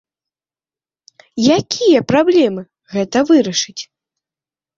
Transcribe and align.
Якія 1.57 1.99
праблемы 2.13 2.61
гэта 2.95 3.17
вырашыць? 3.29 3.83